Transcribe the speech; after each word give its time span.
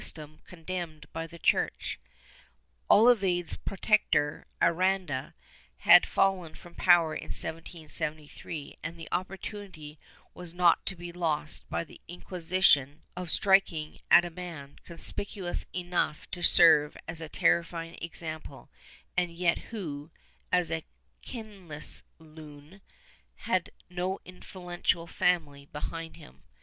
stem 0.03 0.39
condemned 0.47 1.05
by 1.13 1.27
the 1.27 1.37
Church. 1.37 1.99
Olavide's 2.89 3.55
protector, 3.55 4.47
Aranda, 4.59 5.35
liad 5.85 6.07
fallen 6.07 6.55
from 6.55 6.73
power 6.73 7.13
in 7.13 7.25
1773 7.27 8.77
and 8.81 8.97
the 8.97 9.07
opportunity 9.11 9.99
was 10.33 10.55
not 10.55 10.83
to 10.87 10.95
be 10.95 11.11
lost 11.11 11.69
by 11.69 11.83
the 11.83 12.01
Inquisition 12.07 13.03
of 13.15 13.29
striking 13.29 13.99
at 14.09 14.25
a 14.25 14.31
man, 14.31 14.77
conspicuous 14.85 15.67
enough 15.71 16.25
to 16.31 16.41
serve 16.41 16.97
as 17.07 17.21
a 17.21 17.29
terrifying 17.29 17.95
example, 18.01 18.71
and 19.15 19.29
yet 19.29 19.59
who, 19.69 20.09
as 20.51 20.71
a 20.71 20.83
''kinless 21.23 22.01
loon," 22.17 22.81
had 23.35 23.69
no 23.87 24.17
influential 24.25 25.05
family 25.05 25.67
behind 25.67 26.15
him. 26.17 26.41